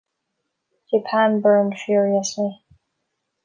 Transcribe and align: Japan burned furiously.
Japan 0.89 1.41
burned 1.41 1.75
furiously. 1.77 2.63